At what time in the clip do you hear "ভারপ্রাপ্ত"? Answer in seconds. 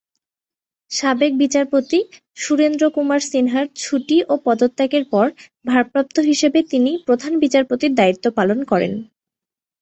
5.65-6.15